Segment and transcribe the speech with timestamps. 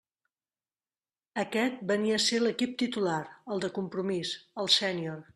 [1.41, 3.19] Aquest venia a ser l'equip titular,
[3.57, 4.33] el de compromís,
[4.65, 5.21] el sènior.